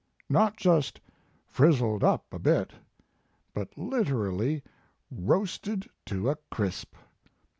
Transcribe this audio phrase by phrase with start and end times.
[0.29, 0.99] Not just
[1.45, 2.73] frizzled up a bit,
[3.53, 4.63] but literally
[5.11, 6.95] roasted to a crisp!